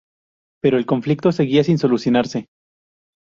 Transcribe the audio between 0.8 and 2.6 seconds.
conflicto seguía sin solucionarse.